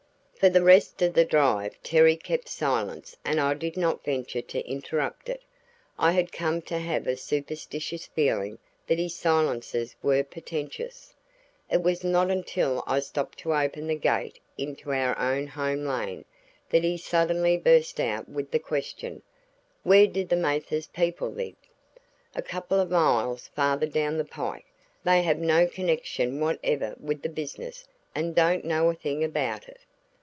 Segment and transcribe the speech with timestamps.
[0.43, 4.67] For the rest of the drive Terry kept silence and I did not venture to
[4.67, 5.43] interrupt it.
[5.99, 11.13] I had come to have a superstitious feeling that his silences were portentous.
[11.69, 16.25] It was not until I stopped to open the gate into our own home lane,
[16.71, 19.21] that he suddenly burst out with the question:
[19.83, 21.53] "Where do the Mathers people live?"
[22.33, 24.65] "A couple of miles farther down the pike
[25.03, 29.77] they have no connection whatever with the business, and don't know a thing about it."